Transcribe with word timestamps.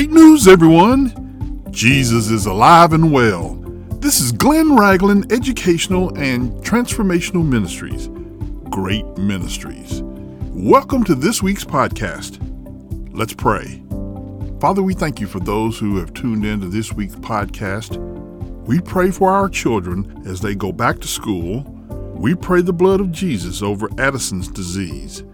Great 0.00 0.12
news, 0.12 0.48
everyone! 0.48 1.62
Jesus 1.70 2.30
is 2.30 2.46
alive 2.46 2.94
and 2.94 3.12
well. 3.12 3.56
This 3.98 4.18
is 4.18 4.32
Glenn 4.32 4.74
Ragland 4.74 5.30
Educational 5.30 6.08
and 6.16 6.52
Transformational 6.64 7.46
Ministries. 7.46 8.08
Great 8.70 9.04
Ministries. 9.18 10.00
Welcome 10.54 11.04
to 11.04 11.14
this 11.14 11.42
week's 11.42 11.66
podcast. 11.66 12.38
Let's 13.12 13.34
pray. 13.34 13.82
Father, 14.58 14.82
we 14.82 14.94
thank 14.94 15.20
you 15.20 15.26
for 15.26 15.38
those 15.38 15.78
who 15.78 15.98
have 15.98 16.14
tuned 16.14 16.46
in 16.46 16.62
to 16.62 16.68
this 16.68 16.94
week's 16.94 17.16
podcast. 17.16 17.98
We 18.66 18.80
pray 18.80 19.10
for 19.10 19.30
our 19.30 19.50
children 19.50 20.22
as 20.24 20.40
they 20.40 20.54
go 20.54 20.72
back 20.72 21.00
to 21.00 21.08
school. 21.08 21.60
We 22.16 22.34
pray 22.34 22.62
the 22.62 22.72
blood 22.72 23.02
of 23.02 23.12
Jesus 23.12 23.60
over 23.60 23.90
Addison's 23.98 24.48
disease. 24.48 25.24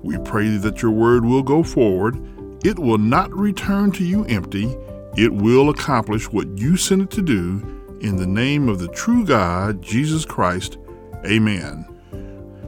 We 0.00 0.16
pray 0.18 0.58
that 0.58 0.80
your 0.80 0.92
word 0.92 1.24
will 1.24 1.42
go 1.42 1.64
forward 1.64 2.24
it 2.64 2.78
will 2.78 2.98
not 2.98 3.32
return 3.32 3.90
to 3.92 4.04
you 4.04 4.24
empty. 4.26 4.76
It 5.16 5.32
will 5.32 5.70
accomplish 5.70 6.30
what 6.30 6.58
you 6.58 6.76
sent 6.76 7.02
it 7.02 7.10
to 7.10 7.22
do. 7.22 7.98
In 8.00 8.16
the 8.16 8.26
name 8.26 8.68
of 8.68 8.78
the 8.78 8.88
true 8.88 9.24
God, 9.24 9.82
Jesus 9.82 10.24
Christ. 10.24 10.78
Amen. 11.26 11.86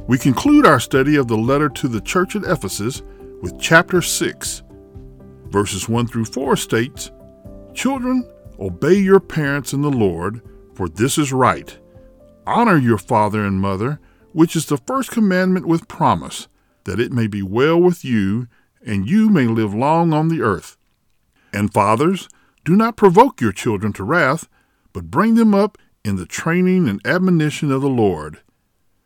We 0.07 0.19
conclude 0.19 0.67
our 0.67 0.81
study 0.81 1.17
of 1.17 1.29
the 1.29 1.37
letter 1.37 1.69
to 1.69 1.89
the 1.89 2.01
church 2.01 2.37
at 2.37 2.45
Ephesus 2.45 3.03
with 3.41 3.59
chapter 3.59 4.03
6. 4.03 4.63
Verses 5.47 5.89
1 5.89 6.07
through 6.09 6.27
4 6.27 6.57
states 6.57 7.11
Children, 7.73 8.29
obey 8.59 8.95
your 8.95 9.21
parents 9.21 9.73
in 9.73 9.83
the 9.83 9.91
Lord, 9.91 10.43
for 10.75 10.89
this 10.89 11.19
is 11.19 11.33
right. 11.33 11.77
Honor 12.47 12.77
your 12.77 12.99
father 12.99 13.45
and 13.45 13.61
mother, 13.61 14.01
which 14.33 14.57
is 14.57 14.67
the 14.67 14.77
first 14.77 15.11
commandment 15.11 15.67
with 15.67 15.89
promise, 15.89 16.49
that 16.85 17.01
it 17.01 17.13
may 17.13 17.27
be 17.27 17.43
well 17.43 17.81
with 17.81 18.05
you 18.05 18.49
and 18.85 19.09
you 19.09 19.29
may 19.29 19.47
live 19.47 19.75
long 19.75 20.13
on 20.13 20.29
the 20.29 20.43
earth. 20.43 20.77
And 21.53 21.73
fathers, 21.73 22.29
do 22.65 22.77
not 22.77 22.97
provoke 22.97 23.41
your 23.41 23.53
children 23.53 23.93
to 23.95 24.05
wrath, 24.05 24.49
but 24.93 25.11
bring 25.11 25.35
them 25.35 25.55
up 25.55 25.79
in 26.05 26.17
the 26.17 26.27
training 26.27 26.89
and 26.89 27.05
admonition 27.07 27.73
of 27.73 27.83
the 27.83 27.89
Lord. 27.89 28.41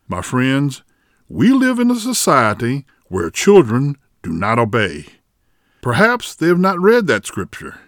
My 0.07 0.21
friends, 0.21 0.83
we 1.27 1.51
live 1.51 1.79
in 1.79 1.91
a 1.91 1.95
society 1.95 2.85
where 3.07 3.29
children 3.29 3.95
do 4.23 4.31
not 4.31 4.59
obey. 4.59 5.05
Perhaps 5.81 6.35
they 6.35 6.47
have 6.47 6.59
not 6.59 6.79
read 6.79 7.07
that 7.07 7.25
scripture 7.25 7.79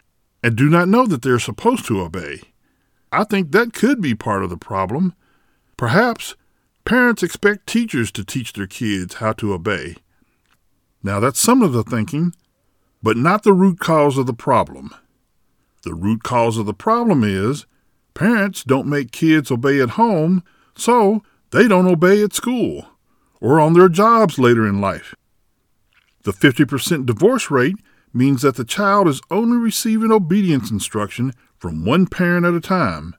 and 0.44 0.55
do 0.55 0.70
not 0.70 0.88
know 0.88 1.05
that 1.05 1.22
they 1.22 1.30
are 1.30 1.39
supposed 1.39 1.86
to 1.86 2.02
obey. 2.02 2.42
I 3.11 3.23
think 3.23 3.52
that 3.52 3.73
could 3.73 4.02
be 4.02 4.16
part 4.16 4.44
of 4.44 4.50
the 4.50 4.58
problem. 4.58 5.14
Perhaps 5.78 6.36
parents 6.86 7.23
expect 7.23 7.67
teachers 7.67 8.11
to 8.14 8.23
teach 8.23 8.53
their 8.53 8.67
kids 8.67 9.16
how 9.16 9.33
to 9.33 9.53
obey. 9.53 9.95
Now, 11.03 11.19
that's 11.19 11.39
some 11.39 11.61
of 11.61 11.73
the 11.73 11.83
thinking, 11.83 12.33
but 13.02 13.17
not 13.17 13.44
the 13.44 13.53
root 13.53 13.80
cause 13.80 14.17
of 14.17 14.27
the 14.27 14.33
problem. 14.33 14.94
The 15.83 15.93
root 15.95 16.23
cause 16.23 16.58
of 16.58 16.66
the 16.66 16.73
problem 16.73 17.23
is 17.23 17.66
parents 18.13 18.63
don't 18.63 18.88
make 18.88 19.11
kids 19.11 19.52
obey 19.52 19.80
at 19.80 19.91
home, 19.91 20.43
so 20.75 21.23
they 21.52 21.67
don't 21.67 21.88
obey 21.88 22.23
at 22.23 22.33
school 22.33 22.85
or 23.39 23.59
on 23.59 23.73
their 23.73 23.89
jobs 23.89 24.38
later 24.38 24.67
in 24.67 24.80
life. 24.80 25.16
The 26.23 26.31
50% 26.31 27.08
divorce 27.08 27.49
rate 27.49 27.77
means 28.13 28.43
that 28.43 28.55
the 28.55 28.63
child 28.63 29.08
is 29.08 29.21
only 29.31 29.58
receiving 29.58 30.11
obedience 30.11 30.69
instruction 30.69 31.33
from 31.58 31.83
one 31.83 32.05
parent 32.05 32.45
at 32.45 32.53
a 32.53 32.61
time. 32.61 33.15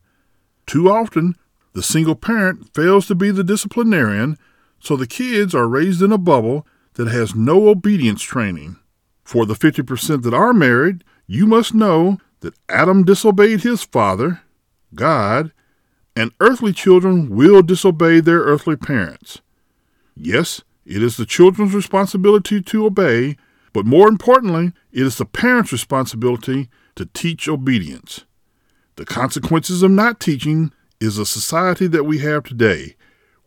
Too 0.67 0.89
often, 0.89 1.37
the 1.73 1.83
single 1.83 2.15
parent 2.15 2.73
fails 2.75 3.07
to 3.07 3.15
be 3.17 3.31
the 3.33 3.43
disciplinarian, 3.43 4.39
so 4.79 4.97
the 4.97 5.07
kids 5.07 5.55
are 5.55 5.67
raised 5.67 6.03
in 6.03 6.13
a 6.13 6.19
bubble 6.19 6.67
that 6.95 7.09
has 7.09 7.35
no 7.35 7.69
obedience 7.69 8.23
training. 8.23 8.77
For 9.25 9.47
the 9.47 9.55
50% 9.55 10.23
that 10.23 10.35
are 10.35 10.53
married, 10.53 11.05
you 11.27 11.47
must 11.47 11.75
know 11.75 12.19
that 12.41 12.55
Adam 12.69 13.05
disobeyed 13.05 13.63
his 13.63 13.83
father, 13.83 14.43
God, 14.95 15.53
and 16.15 16.33
earthly 16.41 16.73
children 16.73 17.31
will 17.31 17.63
disobey 17.63 18.21
their 18.21 18.41
earthly 18.41 18.77
parents. 18.77 19.41
Yes, 20.15 20.63
it 20.85 21.03
is 21.03 21.17
the 21.17 21.25
children's 21.25 21.75
responsibility 21.75 22.61
to 22.61 22.85
obey, 22.85 23.37
but 23.73 23.87
more 23.87 24.09
importantly, 24.09 24.73
it 24.93 25.07
is 25.07 25.17
the 25.17 25.25
parents' 25.25 25.73
responsibility 25.73 26.69
to 26.97 27.07
teach 27.07 27.49
obedience. 27.49 28.25
The 28.97 29.07
consequences 29.07 29.83
of 29.83 29.91
not 29.91 30.21
teaching 30.21 30.73
is 31.01 31.17
a 31.17 31.25
society 31.25 31.87
that 31.87 32.05
we 32.05 32.19
have 32.19 32.45
today, 32.45 32.97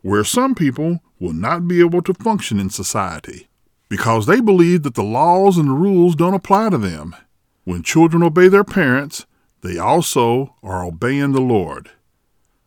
where 0.06 0.22
some 0.22 0.54
people 0.54 1.00
will 1.18 1.32
not 1.32 1.66
be 1.66 1.80
able 1.80 2.00
to 2.00 2.14
function 2.14 2.60
in 2.60 2.70
society 2.70 3.48
because 3.88 4.26
they 4.26 4.40
believe 4.40 4.84
that 4.84 4.94
the 4.94 5.02
laws 5.02 5.58
and 5.58 5.68
the 5.68 5.72
rules 5.72 6.14
don't 6.14 6.32
apply 6.32 6.70
to 6.70 6.78
them. 6.78 7.16
When 7.64 7.82
children 7.82 8.22
obey 8.22 8.46
their 8.46 8.62
parents, 8.62 9.26
they 9.62 9.78
also 9.78 10.54
are 10.62 10.84
obeying 10.84 11.32
the 11.32 11.40
Lord. 11.40 11.90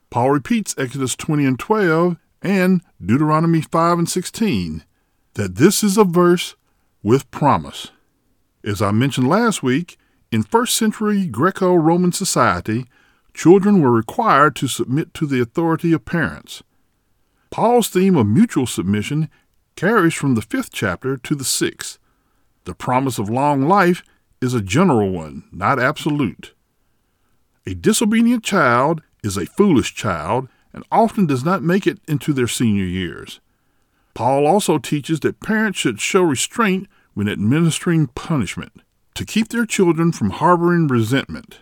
Paul 0.09 0.31
repeats 0.31 0.75
Exodus 0.77 1.15
20 1.15 1.45
and 1.45 1.57
12 1.57 2.17
and 2.41 2.81
Deuteronomy 3.01 3.61
5 3.61 3.99
and 3.99 4.09
16 4.09 4.83
that 5.35 5.55
this 5.55 5.81
is 5.81 5.97
a 5.97 6.03
verse 6.03 6.57
with 7.01 7.31
promise. 7.31 7.91
As 8.65 8.81
I 8.81 8.91
mentioned 8.91 9.29
last 9.29 9.63
week, 9.63 9.97
in 10.29 10.43
first 10.43 10.75
century 10.75 11.25
Greco 11.25 11.73
Roman 11.73 12.11
society, 12.11 12.87
children 13.33 13.81
were 13.81 13.91
required 13.91 14.57
to 14.57 14.67
submit 14.67 15.13
to 15.13 15.25
the 15.25 15.39
authority 15.39 15.93
of 15.93 16.03
parents. 16.03 16.63
Paul's 17.51 17.89
theme 17.89 18.15
of 18.15 18.27
mutual 18.27 18.67
submission 18.67 19.29
carries 19.75 20.13
from 20.13 20.35
the 20.35 20.41
fifth 20.41 20.71
chapter 20.71 21.17
to 21.17 21.35
the 21.35 21.43
sixth. 21.43 21.97
The 22.65 22.75
promise 22.75 23.17
of 23.17 23.29
long 23.29 23.67
life 23.67 24.03
is 24.41 24.53
a 24.53 24.61
general 24.61 25.09
one, 25.11 25.45
not 25.51 25.79
absolute. 25.79 26.53
A 27.65 27.73
disobedient 27.73 28.43
child 28.43 29.01
is 29.23 29.37
a 29.37 29.45
foolish 29.45 29.93
child 29.95 30.47
and 30.73 30.83
often 30.91 31.25
does 31.25 31.43
not 31.43 31.63
make 31.63 31.87
it 31.87 31.99
into 32.07 32.33
their 32.33 32.47
senior 32.47 32.85
years. 32.85 33.39
Paul 34.13 34.45
also 34.45 34.77
teaches 34.77 35.21
that 35.21 35.39
parents 35.39 35.79
should 35.79 35.99
show 35.99 36.21
restraint 36.21 36.87
when 37.13 37.27
administering 37.27 38.07
punishment 38.07 38.81
to 39.15 39.25
keep 39.25 39.49
their 39.49 39.65
children 39.65 40.11
from 40.11 40.29
harboring 40.29 40.87
resentment. 40.87 41.59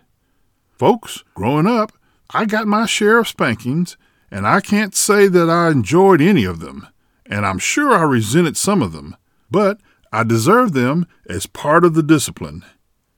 Folks, 0.77 1.23
growing 1.33 1.67
up, 1.67 1.91
I 2.31 2.45
got 2.45 2.67
my 2.67 2.85
share 2.85 3.19
of 3.19 3.27
spankings 3.27 3.97
and 4.29 4.47
I 4.47 4.59
can't 4.61 4.95
say 4.95 5.27
that 5.27 5.49
I 5.49 5.69
enjoyed 5.69 6.21
any 6.21 6.43
of 6.43 6.59
them, 6.59 6.87
and 7.25 7.45
I'm 7.45 7.59
sure 7.59 7.93
I 7.93 8.03
resented 8.03 8.57
some 8.57 8.81
of 8.81 8.91
them, 8.91 9.15
but 9.49 9.79
I 10.11 10.23
deserved 10.23 10.73
them 10.73 11.07
as 11.27 11.45
part 11.45 11.85
of 11.85 11.93
the 11.93 12.03
discipline. 12.03 12.65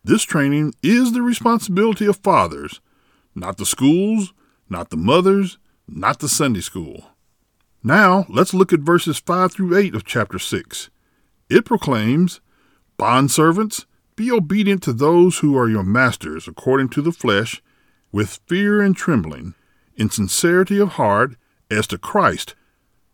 This 0.04 0.24
training 0.24 0.74
is 0.82 1.12
the 1.12 1.22
responsibility 1.22 2.06
of 2.06 2.18
fathers, 2.18 2.80
not 3.36 3.58
the 3.58 3.66
schools, 3.66 4.34
not 4.70 4.90
the 4.90 4.98
mothers, 4.98 5.58
not 5.88 6.20
the 6.20 6.30
Sunday 6.30 6.62
school. 6.62 7.12
Now, 7.84 8.26
let's 8.30 8.54
look 8.54 8.74
at 8.74 8.82
verses 8.82 9.20
5 9.20 9.52
through 9.52 9.78
8 9.78 9.96
of 9.96 10.06
chapter 10.06 10.38
6. 10.38 10.90
It 11.50 11.66
proclaims, 11.66 12.42
Bondservants, 12.98 13.86
be 14.16 14.32
obedient 14.32 14.84
to 14.84 14.94
those 14.94 15.40
who 15.40 15.58
are 15.58 15.70
your 15.70 15.84
masters 15.84 16.48
according 16.48 16.90
to 16.90 17.02
the 17.02 17.12
flesh, 17.12 17.62
with 18.12 18.40
fear 18.48 18.82
and 18.82 18.96
trembling 18.96 19.54
in 20.00 20.10
sincerity 20.10 20.80
of 20.80 20.94
heart 20.94 21.36
as 21.70 21.86
to 21.88 21.98
Christ, 21.98 22.56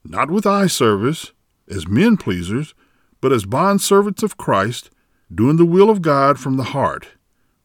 not 0.04 0.30
with 0.30 0.46
eye 0.46 0.68
service, 0.68 1.32
as 1.68 1.88
men 1.88 2.16
pleasers, 2.16 2.76
but 3.20 3.34
as 3.34 3.46
bondservants 3.46 4.22
of 4.22 4.38
Christ, 4.38 4.92
doing 5.34 5.58
the 5.58 5.66
will 5.66 5.90
of 5.90 6.04
God 6.04 6.40
from 6.40 6.58
the 6.58 6.66
heart, 6.66 7.08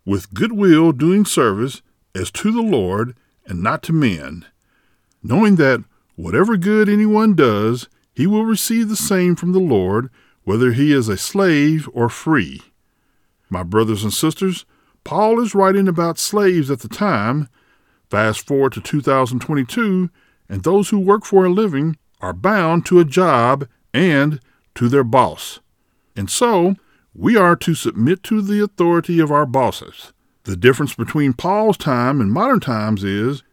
with 0.06 0.32
good 0.32 0.52
will 0.52 0.92
doing 0.92 1.26
service 1.26 1.82
as 2.14 2.30
to 2.32 2.50
the 2.50 2.62
Lord 2.62 3.14
and 3.44 3.62
not 3.62 3.82
to 3.84 3.92
men, 3.92 4.46
knowing 5.22 5.56
that 5.56 5.84
whatever 6.16 6.56
good 6.56 6.88
anyone 6.88 7.34
does, 7.34 7.88
he 8.14 8.26
will 8.26 8.46
receive 8.46 8.88
the 8.88 8.96
same 8.96 9.36
from 9.36 9.52
the 9.52 9.60
Lord, 9.60 10.08
whether 10.44 10.72
he 10.72 10.92
is 10.92 11.08
a 11.08 11.18
slave 11.18 11.88
or 11.92 12.08
free. 12.08 12.62
My 13.50 13.62
brothers 13.62 14.02
and 14.02 14.12
sisters, 14.12 14.64
Paul 15.04 15.40
is 15.42 15.54
writing 15.54 15.88
about 15.88 16.18
slaves 16.18 16.70
at 16.70 16.80
the 16.80 16.88
time 16.88 17.48
Fast 18.10 18.44
forward 18.44 18.72
to 18.72 18.80
2022, 18.80 20.10
and 20.48 20.64
those 20.64 20.88
who 20.88 20.98
work 20.98 21.24
for 21.24 21.44
a 21.44 21.50
living 21.50 21.96
are 22.20 22.32
bound 22.32 22.84
to 22.86 22.98
a 22.98 23.04
job 23.04 23.68
and 23.94 24.40
to 24.74 24.88
their 24.88 25.04
boss. 25.04 25.60
And 26.16 26.28
so, 26.28 26.74
we 27.14 27.36
are 27.36 27.54
to 27.56 27.74
submit 27.74 28.24
to 28.24 28.42
the 28.42 28.62
authority 28.62 29.20
of 29.20 29.30
our 29.30 29.46
bosses. 29.46 30.12
The 30.42 30.56
difference 30.56 30.94
between 30.94 31.34
Paul's 31.34 31.76
time 31.76 32.20
and 32.20 32.32
modern 32.32 32.58
times 32.58 33.04
is 33.04 33.44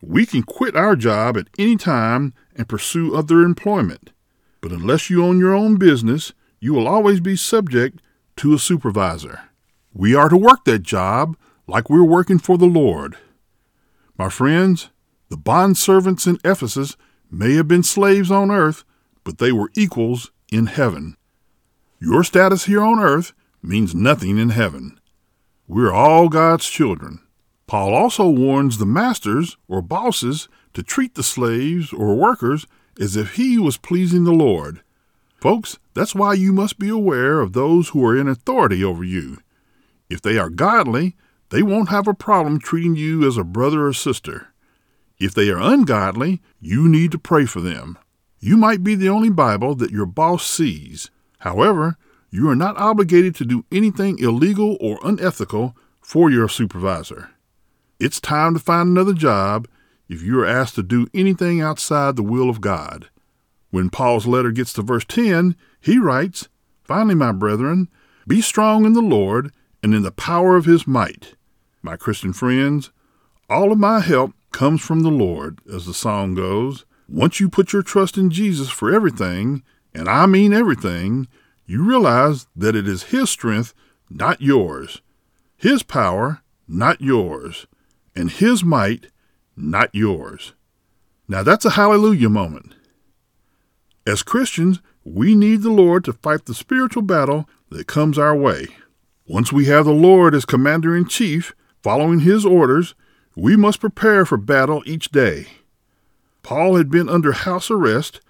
we 0.00 0.26
can 0.26 0.44
quit 0.44 0.76
our 0.76 0.94
job 0.94 1.36
at 1.36 1.48
any 1.58 1.76
time 1.76 2.34
and 2.54 2.68
pursue 2.68 3.16
other 3.16 3.42
employment. 3.42 4.10
But 4.60 4.70
unless 4.70 5.10
you 5.10 5.24
own 5.24 5.40
your 5.40 5.54
own 5.54 5.76
business, 5.76 6.32
you 6.60 6.72
will 6.72 6.86
always 6.86 7.18
be 7.18 7.34
subject 7.34 8.00
to 8.36 8.54
a 8.54 8.58
supervisor. 8.58 9.40
We 9.92 10.14
are 10.14 10.28
to 10.28 10.36
work 10.36 10.64
that 10.66 10.82
job 10.82 11.36
like 11.66 11.90
we're 11.90 12.04
working 12.04 12.38
for 12.38 12.56
the 12.56 12.66
Lord. 12.66 13.16
My 14.16 14.28
friends, 14.28 14.90
the 15.28 15.36
bondservants 15.36 16.26
in 16.26 16.38
Ephesus 16.44 16.96
may 17.30 17.54
have 17.54 17.66
been 17.66 17.82
slaves 17.82 18.30
on 18.30 18.50
earth, 18.50 18.84
but 19.24 19.38
they 19.38 19.50
were 19.50 19.70
equals 19.74 20.30
in 20.52 20.66
heaven. 20.66 21.16
Your 21.98 22.22
status 22.22 22.66
here 22.66 22.82
on 22.82 23.00
earth 23.00 23.32
means 23.60 23.94
nothing 23.94 24.38
in 24.38 24.50
heaven. 24.50 25.00
We're 25.66 25.92
all 25.92 26.28
God's 26.28 26.68
children. 26.68 27.20
Paul 27.66 27.94
also 27.94 28.28
warns 28.28 28.78
the 28.78 28.86
masters 28.86 29.56
or 29.66 29.82
bosses 29.82 30.48
to 30.74 30.82
treat 30.82 31.14
the 31.14 31.22
slaves 31.22 31.92
or 31.92 32.14
workers 32.14 32.66
as 33.00 33.16
if 33.16 33.34
he 33.34 33.58
was 33.58 33.78
pleasing 33.78 34.24
the 34.24 34.32
Lord. 34.32 34.82
Folks, 35.38 35.78
that's 35.94 36.14
why 36.14 36.34
you 36.34 36.52
must 36.52 36.78
be 36.78 36.88
aware 36.88 37.40
of 37.40 37.52
those 37.52 37.88
who 37.88 38.04
are 38.04 38.16
in 38.16 38.28
authority 38.28 38.84
over 38.84 39.02
you. 39.02 39.38
If 40.08 40.22
they 40.22 40.38
are 40.38 40.50
godly, 40.50 41.16
they 41.54 41.62
won't 41.62 41.88
have 41.88 42.08
a 42.08 42.14
problem 42.14 42.58
treating 42.58 42.96
you 42.96 43.24
as 43.24 43.36
a 43.36 43.44
brother 43.44 43.86
or 43.86 43.92
sister. 43.92 44.48
If 45.20 45.34
they 45.34 45.50
are 45.50 45.60
ungodly, 45.60 46.42
you 46.60 46.88
need 46.88 47.12
to 47.12 47.18
pray 47.18 47.46
for 47.46 47.60
them. 47.60 47.96
You 48.40 48.56
might 48.56 48.82
be 48.82 48.96
the 48.96 49.08
only 49.08 49.30
Bible 49.30 49.76
that 49.76 49.92
your 49.92 50.04
boss 50.04 50.44
sees. 50.44 51.12
However, 51.38 51.96
you 52.28 52.50
are 52.50 52.56
not 52.56 52.76
obligated 52.76 53.36
to 53.36 53.44
do 53.44 53.64
anything 53.70 54.18
illegal 54.18 54.76
or 54.80 54.98
unethical 55.04 55.76
for 56.00 56.28
your 56.28 56.48
supervisor. 56.48 57.30
It's 58.00 58.20
time 58.20 58.54
to 58.54 58.60
find 58.60 58.88
another 58.88 59.14
job 59.14 59.68
if 60.08 60.22
you 60.22 60.40
are 60.40 60.46
asked 60.46 60.74
to 60.74 60.82
do 60.82 61.06
anything 61.14 61.60
outside 61.60 62.16
the 62.16 62.24
will 62.24 62.50
of 62.50 62.60
God. 62.60 63.10
When 63.70 63.90
Paul's 63.90 64.26
letter 64.26 64.50
gets 64.50 64.72
to 64.72 64.82
verse 64.82 65.04
10, 65.04 65.54
he 65.80 65.98
writes, 65.98 66.48
Finally, 66.82 67.14
my 67.14 67.30
brethren, 67.30 67.88
be 68.26 68.40
strong 68.40 68.84
in 68.84 68.94
the 68.94 69.00
Lord 69.00 69.52
and 69.84 69.94
in 69.94 70.02
the 70.02 70.10
power 70.10 70.56
of 70.56 70.64
his 70.64 70.84
might. 70.84 71.36
My 71.84 71.96
Christian 71.96 72.32
friends, 72.32 72.90
all 73.50 73.70
of 73.70 73.76
my 73.76 74.00
help 74.00 74.32
comes 74.52 74.80
from 74.80 75.00
the 75.00 75.10
Lord, 75.10 75.58
as 75.70 75.84
the 75.84 75.92
song 75.92 76.34
goes. 76.34 76.86
Once 77.06 77.40
you 77.40 77.50
put 77.50 77.74
your 77.74 77.82
trust 77.82 78.16
in 78.16 78.30
Jesus 78.30 78.70
for 78.70 78.90
everything, 78.90 79.62
and 79.92 80.08
I 80.08 80.24
mean 80.24 80.54
everything, 80.54 81.28
you 81.66 81.84
realize 81.84 82.46
that 82.56 82.74
it 82.74 82.88
is 82.88 83.12
His 83.12 83.28
strength, 83.28 83.74
not 84.08 84.40
yours, 84.40 85.02
His 85.58 85.82
power, 85.82 86.40
not 86.66 87.02
yours, 87.02 87.66
and 88.16 88.30
His 88.30 88.64
might, 88.64 89.08
not 89.54 89.94
yours. 89.94 90.54
Now 91.28 91.42
that's 91.42 91.66
a 91.66 91.70
hallelujah 91.72 92.30
moment. 92.30 92.74
As 94.06 94.22
Christians, 94.22 94.80
we 95.04 95.34
need 95.34 95.60
the 95.60 95.68
Lord 95.68 96.02
to 96.04 96.14
fight 96.14 96.46
the 96.46 96.54
spiritual 96.54 97.02
battle 97.02 97.46
that 97.68 97.86
comes 97.86 98.18
our 98.18 98.34
way. 98.34 98.68
Once 99.26 99.52
we 99.52 99.66
have 99.66 99.84
the 99.84 99.92
Lord 99.92 100.34
as 100.34 100.46
commander 100.46 100.96
in 100.96 101.06
chief, 101.06 101.54
following 101.84 102.20
his 102.20 102.46
orders, 102.46 102.94
we 103.36 103.56
must 103.56 103.78
prepare 103.78 104.24
for 104.24 104.38
battle 104.38 104.82
each 104.86 105.10
day. 105.10 105.46
Paul 106.42 106.76
had 106.76 106.90
been 106.90 107.10
under 107.10 107.32
house 107.32 107.70
arrest 107.70 108.22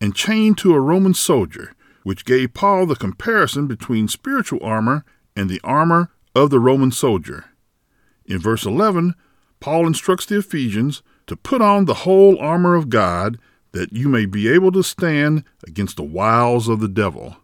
and 0.00 0.14
chained 0.14 0.56
to 0.58 0.72
a 0.72 0.80
Roman 0.80 1.12
soldier, 1.12 1.74
which 2.04 2.24
gave 2.24 2.54
Paul 2.54 2.86
the 2.86 2.96
comparison 2.96 3.66
between 3.66 4.08
spiritual 4.08 4.60
armor 4.62 5.04
and 5.36 5.50
the 5.50 5.60
armor 5.62 6.10
of 6.34 6.48
the 6.48 6.58
Roman 6.58 6.90
soldier. 6.90 7.44
In 8.24 8.38
verse 8.38 8.64
11, 8.64 9.14
Paul 9.60 9.86
instructs 9.86 10.24
the 10.24 10.38
Ephesians 10.38 11.02
to 11.26 11.36
put 11.36 11.60
on 11.60 11.84
the 11.84 12.02
whole 12.06 12.38
armor 12.38 12.74
of 12.74 12.88
God 12.88 13.38
that 13.72 13.92
you 13.92 14.08
may 14.08 14.24
be 14.24 14.48
able 14.48 14.72
to 14.72 14.82
stand 14.82 15.44
against 15.66 15.96
the 15.98 16.02
wiles 16.02 16.66
of 16.66 16.80
the 16.80 16.88
devil. 16.88 17.36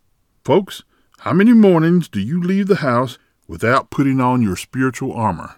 Folks, 0.47 0.83
how 1.19 1.35
many 1.35 1.53
mornings 1.53 2.09
do 2.09 2.21
you 2.21 2.43
leave 2.43 2.69
the 2.69 2.77
house 2.77 3.19
without 3.49 3.91
putting 3.91 4.21
on 4.21 4.43
your 4.43 4.55
spiritual 4.55 5.13
armor? 5.13 5.57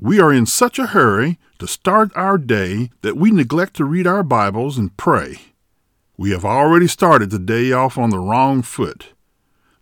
We 0.00 0.20
are 0.20 0.32
in 0.32 0.46
such 0.46 0.78
a 0.78 0.86
hurry 0.86 1.38
to 1.58 1.66
start 1.66 2.10
our 2.14 2.38
day 2.38 2.90
that 3.02 3.16
we 3.16 3.30
neglect 3.30 3.74
to 3.76 3.84
read 3.84 4.06
our 4.06 4.22
Bibles 4.22 4.78
and 4.78 4.96
pray. 4.96 5.36
We 6.16 6.30
have 6.30 6.44
already 6.44 6.86
started 6.86 7.30
the 7.30 7.38
day 7.38 7.72
off 7.72 7.98
on 7.98 8.10
the 8.10 8.18
wrong 8.18 8.62
foot. 8.62 9.08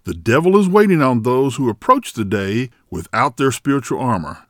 The 0.04 0.14
devil 0.14 0.58
is 0.58 0.68
waiting 0.68 1.00
on 1.00 1.22
those 1.22 1.56
who 1.56 1.68
approach 1.68 2.12
the 2.12 2.24
day 2.24 2.70
without 2.90 3.36
their 3.36 3.52
spiritual 3.52 4.00
armor. 4.00 4.46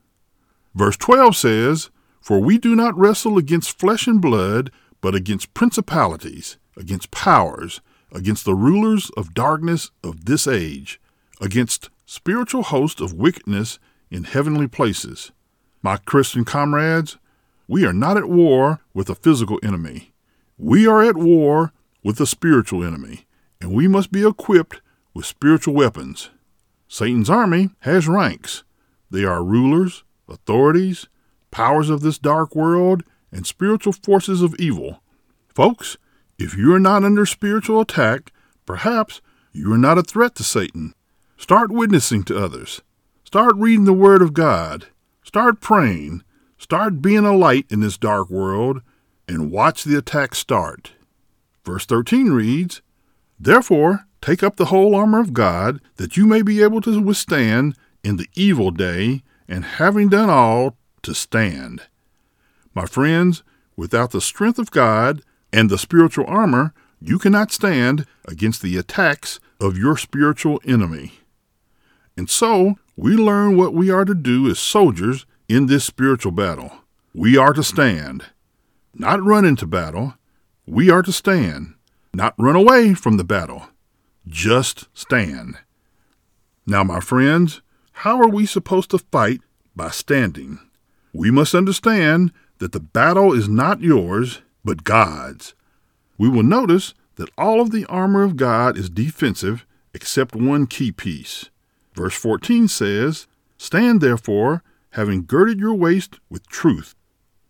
Verse 0.75 0.97
12 0.97 1.37
says, 1.37 1.91
For 2.21 2.39
we 2.39 2.57
do 2.57 2.75
not 2.75 2.97
wrestle 2.97 3.37
against 3.37 3.79
flesh 3.79 4.07
and 4.07 4.21
blood, 4.21 4.71
but 5.01 5.15
against 5.15 5.53
principalities, 5.53 6.57
against 6.77 7.11
powers, 7.11 7.81
against 8.13 8.45
the 8.45 8.55
rulers 8.55 9.11
of 9.17 9.35
darkness 9.35 9.91
of 10.03 10.25
this 10.25 10.47
age, 10.47 11.01
against 11.41 11.91
spiritual 12.07 12.63
hosts 12.63 13.01
of 13.01 13.15
wickedness 13.15 13.79
in 14.11 14.25
heavenly 14.25 14.69
places. 14.69 15.33
My 15.83 15.97
Christian 15.97 16.45
comrades, 16.45 17.19
we 17.67 17.85
are 17.85 17.93
not 17.93 18.17
at 18.17 18.29
war 18.29 18.81
with 18.93 19.09
a 19.09 19.15
physical 19.15 19.59
enemy. 19.63 20.13
We 20.59 20.87
are 20.87 21.03
at 21.03 21.17
war 21.17 21.73
with 22.03 22.21
a 22.21 22.27
spiritual 22.27 22.85
enemy, 22.85 23.27
and 23.61 23.73
we 23.73 23.89
must 23.89 24.13
be 24.13 24.27
equipped 24.27 24.81
with 25.15 25.27
spiritual 25.27 25.75
weapons. 25.75 26.31
Satan's 26.89 27.31
army 27.31 27.71
has 27.81 28.07
ranks. 28.07 28.65
They 29.11 29.25
are 29.25 29.43
rulers, 29.43 30.05
authorities, 30.29 31.09
powers 31.51 31.91
of 31.91 32.01
this 32.01 32.19
dark 32.19 32.55
world, 32.55 33.03
and 33.31 33.47
spiritual 33.47 33.93
forces 33.93 34.43
of 34.43 34.55
evil. 34.59 35.03
Folks, 35.55 35.97
if 36.39 36.57
you 36.57 36.75
are 36.75 36.81
not 36.81 37.05
under 37.05 37.25
spiritual 37.27 37.81
attack, 37.81 38.33
perhaps 38.67 39.21
you 39.53 39.73
are 39.73 39.79
not 39.79 39.99
a 39.99 40.03
threat 40.03 40.35
to 40.37 40.43
Satan. 40.43 40.95
Start 41.43 41.73
witnessing 41.73 42.23
to 42.23 42.39
others. 42.39 42.83
Start 43.25 43.55
reading 43.57 43.85
the 43.85 43.93
Word 43.93 44.23
of 44.23 44.33
God. 44.33 44.87
Start 45.25 45.61
praying. 45.61 46.23
Start 46.57 47.03
being 47.03 47.25
a 47.25 47.37
light 47.37 47.67
in 47.69 47.81
this 47.81 47.99
dark 47.99 48.31
world 48.31 48.81
and 49.27 49.51
watch 49.51 49.83
the 49.83 49.99
attack 49.99 50.37
start. 50.37 50.93
Verse 51.65 51.85
13 51.85 52.31
reads, 52.31 52.81
Therefore, 53.41 54.07
take 54.21 54.45
up 54.45 54.55
the 54.55 54.67
whole 54.67 54.95
armor 54.95 55.19
of 55.19 55.33
God, 55.33 55.81
that 55.97 56.17
you 56.17 56.29
may 56.29 56.43
be 56.43 56.63
able 56.63 56.81
to 56.83 57.03
withstand 57.03 57.77
in 58.05 58.19
the 58.19 58.29
evil 58.37 58.71
day, 58.71 59.25
and 59.49 59.65
having 59.65 60.09
done 60.09 60.31
all, 60.31 60.77
to 61.03 61.13
stand. 61.13 61.83
My 62.73 62.87
friends, 62.87 63.43
without 63.75 64.13
the 64.13 64.21
strength 64.21 64.61
of 64.61 64.71
God 64.71 65.23
and 65.53 65.71
the 65.71 65.77
spiritual 65.77 66.25
armor, 66.29 66.73
you 67.01 67.19
cannot 67.19 67.51
stand 67.51 68.07
against 68.29 68.63
the 68.63 68.77
attacks 68.77 69.41
of 69.61 69.77
your 69.77 69.97
spiritual 69.97 70.61
enemy. 70.65 71.15
And 72.17 72.29
so, 72.29 72.77
we 72.97 73.17
learn 73.17 73.57
what 73.57 73.75
we 73.75 73.91
are 73.91 74.05
to 74.05 74.15
do 74.15 74.49
as 74.51 74.59
soldiers 74.59 75.27
in 75.49 75.67
this 75.67 75.85
spiritual 75.85 76.33
battle. 76.33 76.73
We 77.15 77.37
are 77.37 77.53
to 77.53 77.63
stand, 77.63 78.27
not 78.95 79.23
run 79.23 79.45
into 79.45 79.67
battle. 79.67 80.15
We 80.67 80.91
are 80.91 81.03
to 81.03 81.13
stand, 81.13 81.75
not 82.15 82.35
run 82.39 82.57
away 82.57 82.95
from 82.95 83.17
the 83.17 83.25
battle. 83.25 83.69
Just 84.27 84.89
stand. 84.95 85.57
Now, 86.67 86.85
my 86.85 87.01
friends, 87.01 87.61
how 87.93 88.21
are 88.21 88.29
we 88.29 88.47
supposed 88.47 88.91
to 88.91 88.99
fight 88.99 89.41
by 89.75 89.91
standing? 89.91 90.59
We 91.13 91.31
must 91.31 91.55
understand 91.55 92.33
that 92.59 92.73
the 92.73 92.81
battle 92.81 93.33
is 93.33 93.49
not 93.49 93.81
yours, 93.81 94.41
but 94.65 94.85
God's. 94.85 95.55
We 96.17 96.29
will 96.29 96.45
notice 96.45 96.95
that 97.17 97.31
all 97.37 97.61
of 97.61 97.73
the 97.73 97.85
armor 97.87 98.23
of 98.23 98.37
God 98.37 98.79
is 98.79 98.89
defensive 98.89 99.67
except 99.93 100.35
one 100.35 100.67
key 100.67 100.93
piece. 100.93 101.51
Verse 101.95 102.15
14 102.15 102.69
says, 102.69 103.27
Stand 103.57 104.01
therefore, 104.01 104.63
having 104.91 105.25
girded 105.25 105.59
your 105.59 105.75
waist 105.75 106.21
with 106.31 106.47
truth, 106.49 106.95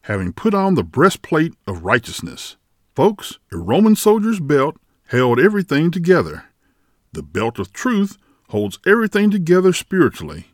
having 0.02 0.32
put 0.32 0.54
on 0.54 0.74
the 0.74 0.84
breastplate 0.84 1.54
of 1.66 1.84
righteousness. 1.84 2.56
Folks, 2.94 3.38
a 3.50 3.56
Roman 3.56 3.96
soldier's 3.96 4.40
belt 4.40 4.76
held 5.08 5.40
everything 5.40 5.90
together. 5.90 6.44
The 7.12 7.22
belt 7.22 7.58
of 7.58 7.72
truth 7.72 8.18
holds 8.48 8.78
everything 8.86 9.30
together 9.30 9.72
spiritually. 9.72 10.46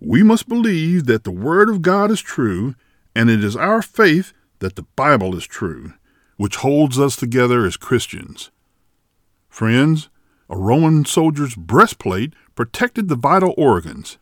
We 0.00 0.22
must 0.22 0.48
believe 0.48 1.06
that 1.06 1.24
the 1.24 1.30
Word 1.30 1.68
of 1.68 1.82
God 1.82 2.10
is 2.10 2.20
true, 2.20 2.74
and 3.14 3.30
it 3.30 3.42
is 3.42 3.56
our 3.56 3.80
faith 3.80 4.32
that 4.58 4.76
the 4.76 4.86
Bible 4.94 5.34
is 5.36 5.46
true, 5.46 5.94
which 6.36 6.56
holds 6.56 6.98
us 6.98 7.16
together 7.16 7.64
as 7.64 7.76
Christians. 7.76 8.50
Friends, 9.48 10.10
a 10.48 10.56
Roman 10.56 11.04
soldier's 11.04 11.54
breastplate 11.54 12.34
protected 12.54 13.08
the 13.08 13.16
vital 13.16 13.54
organs. 13.56 14.18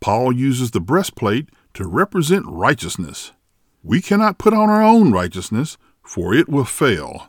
Paul 0.00 0.32
uses 0.32 0.72
the 0.72 0.80
breastplate 0.80 1.48
to 1.74 1.86
represent 1.86 2.44
righteousness. 2.46 3.32
We 3.82 4.02
cannot 4.02 4.38
put 4.38 4.52
on 4.52 4.68
our 4.68 4.82
own 4.82 5.12
righteousness, 5.12 5.78
for 6.02 6.34
it 6.34 6.48
will 6.48 6.64
fail. 6.64 7.28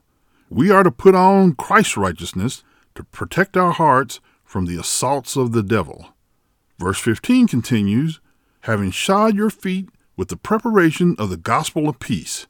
We 0.49 0.69
are 0.69 0.83
to 0.83 0.91
put 0.91 1.15
on 1.15 1.55
Christ's 1.55 1.97
righteousness 1.97 2.63
to 2.95 3.03
protect 3.05 3.57
our 3.57 3.71
hearts 3.71 4.19
from 4.43 4.65
the 4.65 4.79
assaults 4.79 5.35
of 5.35 5.51
the 5.51 5.63
devil. 5.63 6.13
Verse 6.77 6.99
15 6.99 7.47
continues, 7.47 8.19
having 8.61 8.91
shod 8.91 9.35
your 9.35 9.49
feet 9.49 9.89
with 10.15 10.27
the 10.27 10.37
preparation 10.37 11.15
of 11.17 11.29
the 11.29 11.37
gospel 11.37 11.89
of 11.89 11.99
peace. 11.99 12.47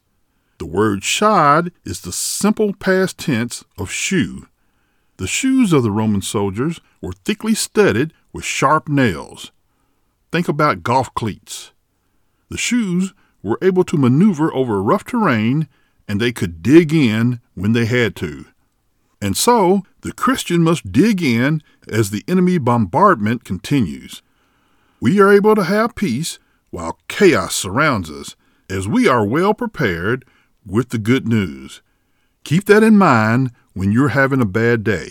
The 0.58 0.66
word 0.66 1.02
shod 1.02 1.72
is 1.84 2.00
the 2.00 2.12
simple 2.12 2.74
past 2.74 3.18
tense 3.18 3.64
of 3.78 3.90
shoe. 3.90 4.48
The 5.16 5.26
shoes 5.26 5.72
of 5.72 5.82
the 5.82 5.90
Roman 5.90 6.22
soldiers 6.22 6.80
were 7.00 7.12
thickly 7.12 7.54
studded 7.54 8.12
with 8.32 8.44
sharp 8.44 8.88
nails. 8.88 9.52
Think 10.32 10.48
about 10.48 10.82
golf 10.82 11.14
cleats. 11.14 11.70
The 12.48 12.58
shoes 12.58 13.14
were 13.42 13.58
able 13.62 13.84
to 13.84 13.96
maneuver 13.96 14.52
over 14.54 14.82
rough 14.82 15.04
terrain 15.04 15.68
and 16.08 16.20
they 16.20 16.32
could 16.32 16.62
dig 16.62 16.92
in 16.92 17.40
when 17.54 17.72
they 17.72 17.86
had 17.86 18.16
to. 18.16 18.46
And 19.20 19.36
so, 19.36 19.84
the 20.02 20.12
Christian 20.12 20.62
must 20.62 20.92
dig 20.92 21.22
in 21.22 21.62
as 21.88 22.10
the 22.10 22.24
enemy 22.28 22.58
bombardment 22.58 23.44
continues. 23.44 24.22
we 25.00 25.20
are 25.20 25.32
able 25.32 25.54
to 25.54 25.64
have 25.64 25.94
peace 25.94 26.38
while 26.70 26.98
chaos 27.08 27.54
surrounds 27.54 28.10
us, 28.10 28.36
as 28.68 28.88
we 28.88 29.06
are 29.06 29.24
well 29.24 29.54
prepared 29.54 30.24
with 30.66 30.88
the 30.88 30.98
good 30.98 31.28
news. 31.28 31.82
Keep 32.42 32.64
that 32.64 32.82
in 32.82 32.96
mind 32.96 33.52
when 33.74 33.92
you're 33.92 34.08
having 34.08 34.40
a 34.40 34.46
bad 34.46 34.82
day. 34.84 35.08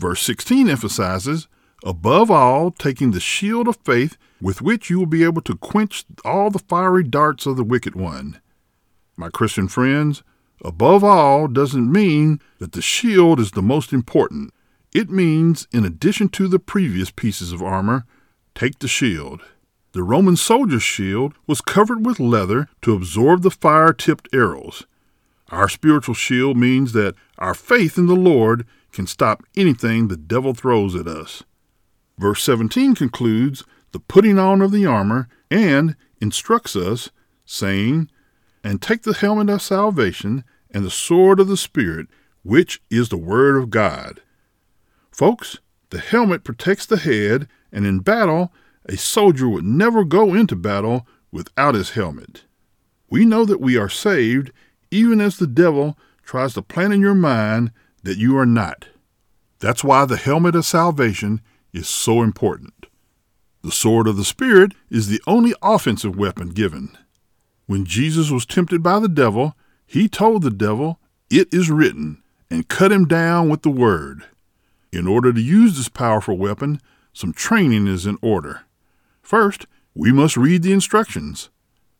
Verse 0.00 0.22
16 0.22 0.68
emphasizes, 0.68 1.46
above 1.84 2.30
all, 2.30 2.70
taking 2.70 3.12
the 3.12 3.20
shield 3.20 3.68
of 3.68 3.76
faith 3.84 4.16
with 4.40 4.60
which 4.60 4.90
you 4.90 4.98
will 4.98 5.06
be 5.06 5.24
able 5.24 5.42
to 5.42 5.56
quench 5.56 6.04
all 6.24 6.50
the 6.50 6.58
fiery 6.58 7.04
darts 7.04 7.46
of 7.46 7.56
the 7.56 7.64
wicked 7.64 7.94
one. 7.94 8.40
My 9.16 9.28
Christian 9.28 9.68
friends, 9.68 10.22
above 10.64 11.04
all 11.04 11.48
doesn't 11.48 11.90
mean 11.90 12.40
that 12.58 12.72
the 12.72 12.82
shield 12.82 13.40
is 13.40 13.52
the 13.52 13.62
most 13.62 13.92
important. 13.92 14.52
It 14.92 15.10
means, 15.10 15.66
in 15.72 15.84
addition 15.84 16.28
to 16.30 16.48
the 16.48 16.58
previous 16.58 17.10
pieces 17.10 17.52
of 17.52 17.62
armor, 17.62 18.04
take 18.54 18.78
the 18.78 18.88
shield. 18.88 19.42
The 19.92 20.02
Roman 20.02 20.36
soldier's 20.36 20.82
shield 20.82 21.34
was 21.46 21.62
covered 21.62 22.04
with 22.04 22.20
leather 22.20 22.68
to 22.82 22.94
absorb 22.94 23.42
the 23.42 23.50
fire 23.50 23.92
tipped 23.92 24.28
arrows. 24.34 24.86
Our 25.50 25.68
spiritual 25.68 26.14
shield 26.14 26.56
means 26.56 26.92
that 26.92 27.14
our 27.38 27.54
faith 27.54 27.98
in 27.98 28.06
the 28.06 28.16
Lord 28.16 28.66
can 28.92 29.06
stop 29.06 29.42
anything 29.56 30.08
the 30.08 30.16
devil 30.16 30.54
throws 30.54 30.94
at 30.94 31.06
us. 31.06 31.44
Verse 32.18 32.42
17 32.42 32.94
concludes 32.94 33.64
the 33.92 34.00
putting 34.00 34.38
on 34.38 34.62
of 34.62 34.72
the 34.72 34.86
armor 34.86 35.28
and 35.50 35.96
instructs 36.20 36.74
us, 36.74 37.10
saying, 37.44 38.10
And 38.64 38.82
take 38.82 39.02
the 39.02 39.14
helmet 39.14 39.50
of 39.50 39.62
salvation 39.62 40.44
and 40.70 40.84
the 40.84 40.90
sword 40.90 41.38
of 41.40 41.48
the 41.48 41.56
Spirit, 41.56 42.08
which 42.42 42.82
is 42.90 43.08
the 43.08 43.16
Word 43.16 43.56
of 43.56 43.70
God. 43.70 44.20
Folks, 45.10 45.58
the 45.90 46.00
helmet 46.00 46.42
protects 46.42 46.86
the 46.86 46.98
head, 46.98 47.48
and 47.70 47.86
in 47.86 48.00
battle, 48.00 48.52
a 48.86 48.96
soldier 48.96 49.48
would 49.48 49.64
never 49.64 50.04
go 50.04 50.34
into 50.34 50.56
battle 50.56 51.06
without 51.30 51.74
his 51.74 51.90
helmet. 51.90 52.44
We 53.08 53.24
know 53.24 53.44
that 53.44 53.60
we 53.60 53.76
are 53.76 53.88
saved 53.88 54.52
even 54.96 55.20
as 55.20 55.36
the 55.36 55.46
devil 55.46 55.98
tries 56.24 56.54
to 56.54 56.62
plant 56.62 56.94
in 56.94 57.00
your 57.00 57.14
mind 57.14 57.70
that 58.02 58.18
you 58.18 58.36
are 58.38 58.46
not. 58.46 58.86
That's 59.58 59.84
why 59.84 60.04
the 60.04 60.16
helmet 60.16 60.54
of 60.54 60.64
salvation 60.64 61.40
is 61.72 61.88
so 61.88 62.22
important. 62.22 62.86
The 63.62 63.72
sword 63.72 64.06
of 64.06 64.16
the 64.16 64.24
Spirit 64.24 64.72
is 64.90 65.08
the 65.08 65.20
only 65.26 65.54
offensive 65.62 66.16
weapon 66.16 66.50
given. 66.50 66.96
When 67.66 67.84
Jesus 67.84 68.30
was 68.30 68.46
tempted 68.46 68.82
by 68.82 69.00
the 69.00 69.08
devil, 69.08 69.54
he 69.86 70.08
told 70.08 70.42
the 70.42 70.50
devil, 70.50 70.98
It 71.30 71.52
is 71.52 71.70
written, 71.70 72.22
and 72.50 72.68
cut 72.68 72.92
him 72.92 73.06
down 73.06 73.48
with 73.48 73.62
the 73.62 73.70
word. 73.70 74.24
In 74.92 75.06
order 75.06 75.32
to 75.32 75.40
use 75.40 75.76
this 75.76 75.88
powerful 75.88 76.38
weapon, 76.38 76.80
some 77.12 77.32
training 77.32 77.86
is 77.86 78.06
in 78.06 78.18
order. 78.22 78.62
First, 79.20 79.66
we 79.94 80.12
must 80.12 80.36
read 80.36 80.62
the 80.62 80.72
instructions. 80.72 81.50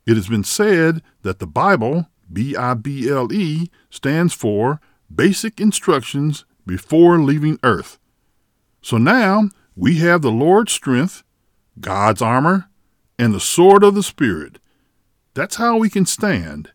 It 0.06 0.14
has 0.14 0.28
been 0.28 0.44
said 0.44 1.02
that 1.22 1.40
the 1.40 1.46
Bible, 1.46 2.06
B 2.32 2.56
I 2.56 2.74
B 2.74 3.08
L 3.08 3.32
E, 3.32 3.70
stands 3.90 4.34
for 4.34 4.80
Basic 5.14 5.60
Instructions 5.60 6.44
Before 6.66 7.18
Leaving 7.18 7.58
Earth. 7.62 7.98
So 8.82 8.98
now 8.98 9.50
we 9.74 9.96
have 9.98 10.22
the 10.22 10.30
Lord's 10.30 10.72
strength, 10.72 11.22
God's 11.80 12.22
armor, 12.22 12.68
and 13.18 13.34
the 13.34 13.40
sword 13.40 13.82
of 13.82 13.94
the 13.94 14.02
Spirit. 14.02 14.58
That's 15.34 15.56
how 15.56 15.76
we 15.76 15.90
can 15.90 16.06
stand. 16.06 16.72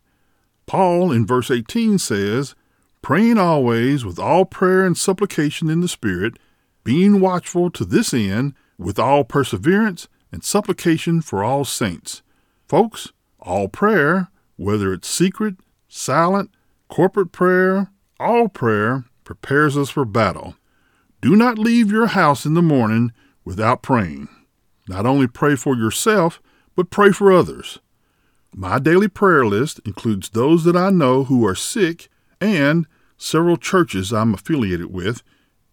Paul 0.65 1.12
in 1.12 1.25
verse 1.25 1.50
18 1.50 1.98
says, 1.98 2.55
Praying 3.01 3.38
always 3.38 4.05
with 4.05 4.20
all 4.20 4.46
prayer 4.46 4.86
and 4.86 4.98
supplication 4.98 5.70
in 5.70 5.81
the 5.81 5.88
Spirit, 5.88 6.38
being 6.84 7.20
watchful 7.20 7.72
to 7.72 7.84
this 7.84 8.13
end 8.13 8.53
with 8.77 9.00
all 9.00 9.24
perseverance 9.24 10.08
and 10.31 10.43
supplication 10.43 11.22
for 11.22 11.43
all 11.43 11.65
saints. 11.65 12.22
Folks, 12.67 13.12
all 13.39 13.67
prayer, 13.67 14.29
whether 14.62 14.94
it's 14.94 15.08
secret, 15.08 15.56
silent, 15.88 16.51
corporate 16.88 17.32
prayer, 17.32 17.89
all 18.20 18.48
prayer 18.48 19.06
prepares 19.24 19.75
us 19.75 19.89
for 19.89 20.06
battle. 20.06 20.56
Do 21.20 21.36
not 21.36 21.58
leave 21.58 21.91
your 21.91 22.08
house 22.08 22.46
in 22.46 22.53
the 22.53 22.62
morning 22.62 23.12
without 23.44 23.82
praying. 23.82 24.27
Not 24.88 25.08
only 25.08 25.25
pray 25.25 25.56
for 25.56 25.75
yourself, 25.75 26.39
but 26.75 26.91
pray 26.91 27.12
for 27.12 27.32
others. 27.32 27.80
My 28.53 28.77
daily 28.77 29.08
prayer 29.08 29.46
list 29.46 29.80
includes 29.84 30.30
those 30.30 30.63
that 30.65 30.75
I 30.75 30.91
know 30.91 31.24
who 31.24 31.46
are 31.48 31.56
sick 31.56 32.10
and 32.39 32.86
several 33.18 33.58
churches 33.58 34.13
I'm 34.13 34.34
affiliated 34.34 34.94
with, 34.94 35.24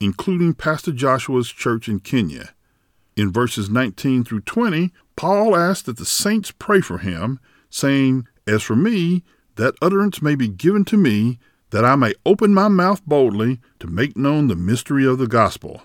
including 0.00 0.54
Pastor 0.54 0.92
Joshua's 0.92 1.50
church 1.50 1.88
in 1.88 2.00
Kenya. 2.00 2.54
In 3.16 3.32
verses 3.32 3.68
19 3.68 4.24
through 4.24 4.42
20, 4.42 4.92
Paul 5.14 5.56
asks 5.56 5.82
that 5.82 5.98
the 5.98 6.06
saints 6.06 6.52
pray 6.52 6.80
for 6.80 6.98
him, 6.98 7.38
saying, 7.68 8.26
As 8.48 8.62
for 8.62 8.74
me, 8.74 9.24
that 9.56 9.74
utterance 9.82 10.22
may 10.22 10.34
be 10.34 10.48
given 10.48 10.82
to 10.86 10.96
me, 10.96 11.38
that 11.68 11.84
I 11.84 11.96
may 11.96 12.14
open 12.24 12.54
my 12.54 12.68
mouth 12.68 13.04
boldly 13.04 13.60
to 13.78 13.86
make 13.86 14.16
known 14.16 14.48
the 14.48 14.56
mystery 14.56 15.06
of 15.06 15.18
the 15.18 15.26
gospel. 15.26 15.82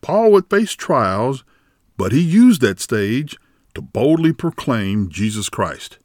Paul 0.00 0.32
would 0.32 0.48
face 0.48 0.72
trials, 0.72 1.44
but 1.98 2.12
he 2.12 2.20
used 2.20 2.62
that 2.62 2.80
stage 2.80 3.36
to 3.74 3.82
boldly 3.82 4.32
proclaim 4.32 5.10
Jesus 5.10 5.50
Christ. 5.50 5.98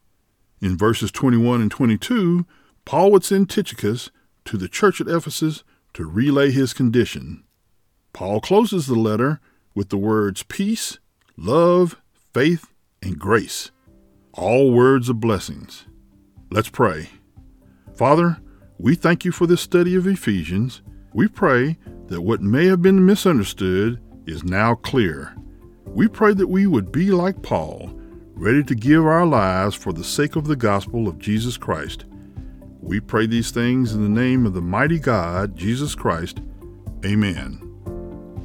In 0.60 0.76
verses 0.76 1.10
21 1.10 1.62
and 1.62 1.70
22, 1.70 2.44
Paul 2.84 3.10
would 3.12 3.24
send 3.24 3.48
Tychicus 3.48 4.10
to 4.44 4.58
the 4.58 4.68
church 4.68 5.00
at 5.00 5.08
Ephesus 5.08 5.64
to 5.94 6.04
relay 6.04 6.50
his 6.50 6.74
condition. 6.74 7.42
Paul 8.12 8.42
closes 8.42 8.86
the 8.86 8.98
letter 8.98 9.40
with 9.74 9.88
the 9.88 9.96
words 9.96 10.42
peace, 10.42 10.98
love, 11.38 11.96
faith, 12.34 12.66
and 13.00 13.18
grace, 13.18 13.70
all 14.36 14.72
words 14.72 15.08
of 15.08 15.20
blessings. 15.20 15.86
Let's 16.50 16.68
pray. 16.68 17.08
Father, 17.94 18.38
we 18.78 18.96
thank 18.96 19.24
you 19.24 19.30
for 19.30 19.46
this 19.46 19.60
study 19.60 19.94
of 19.94 20.06
Ephesians. 20.06 20.82
We 21.12 21.28
pray 21.28 21.78
that 22.08 22.22
what 22.22 22.42
may 22.42 22.66
have 22.66 22.82
been 22.82 23.06
misunderstood 23.06 24.00
is 24.26 24.42
now 24.42 24.74
clear. 24.74 25.36
We 25.86 26.08
pray 26.08 26.34
that 26.34 26.48
we 26.48 26.66
would 26.66 26.90
be 26.90 27.12
like 27.12 27.42
Paul, 27.42 27.92
ready 28.34 28.64
to 28.64 28.74
give 28.74 29.06
our 29.06 29.24
lives 29.24 29.76
for 29.76 29.92
the 29.92 30.02
sake 30.02 30.34
of 30.34 30.46
the 30.46 30.56
gospel 30.56 31.06
of 31.06 31.18
Jesus 31.18 31.56
Christ. 31.56 32.04
We 32.80 32.98
pray 32.98 33.26
these 33.26 33.52
things 33.52 33.92
in 33.92 34.02
the 34.02 34.20
name 34.20 34.46
of 34.46 34.54
the 34.54 34.60
mighty 34.60 34.98
God, 34.98 35.56
Jesus 35.56 35.94
Christ. 35.94 36.40
Amen. 37.04 37.60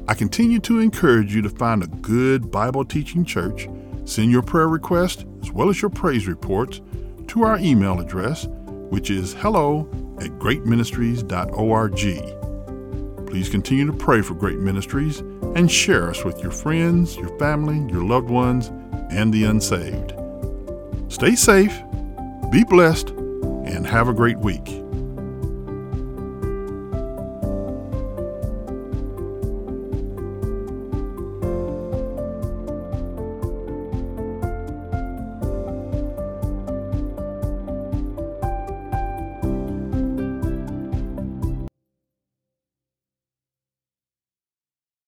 I 0.06 0.14
continue 0.14 0.60
to 0.60 0.78
encourage 0.78 1.34
you 1.34 1.42
to 1.42 1.50
find 1.50 1.82
a 1.82 1.88
good 1.88 2.50
Bible 2.50 2.84
teaching 2.84 3.24
church. 3.24 3.68
Send 4.04 4.30
your 4.30 4.42
prayer 4.42 4.68
request 4.68 5.26
as 5.42 5.52
well 5.52 5.68
as 5.68 5.80
your 5.80 5.90
praise 5.90 6.26
reports 6.26 6.80
to 7.28 7.42
our 7.42 7.58
email 7.58 8.00
address, 8.00 8.48
which 8.90 9.10
is 9.10 9.34
hello 9.34 9.88
at 10.20 10.30
greatministries.org. 10.38 13.26
Please 13.26 13.48
continue 13.48 13.86
to 13.86 13.92
pray 13.92 14.22
for 14.22 14.34
Great 14.34 14.58
Ministries 14.58 15.20
and 15.54 15.70
share 15.70 16.10
us 16.10 16.24
with 16.24 16.42
your 16.42 16.50
friends, 16.50 17.16
your 17.16 17.38
family, 17.38 17.78
your 17.92 18.02
loved 18.02 18.28
ones, 18.28 18.72
and 19.10 19.32
the 19.32 19.44
unsaved. 19.44 20.14
Stay 21.08 21.36
safe, 21.36 21.80
be 22.50 22.64
blessed, 22.64 23.10
and 23.10 23.86
have 23.86 24.08
a 24.08 24.12
great 24.12 24.38
week. 24.38 24.79